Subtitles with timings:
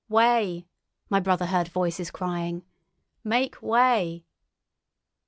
[0.09, 0.65] "Way!"
[1.11, 2.63] my brother heard voices crying.
[3.23, 4.25] "Make way!"